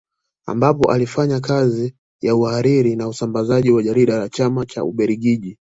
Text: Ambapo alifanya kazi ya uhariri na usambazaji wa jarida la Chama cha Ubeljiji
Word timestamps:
Ambapo 0.47 0.91
alifanya 0.91 1.39
kazi 1.39 1.95
ya 2.21 2.35
uhariri 2.35 2.95
na 2.95 3.07
usambazaji 3.07 3.71
wa 3.71 3.83
jarida 3.83 4.19
la 4.19 4.29
Chama 4.29 4.65
cha 4.65 4.83
Ubeljiji 4.83 5.57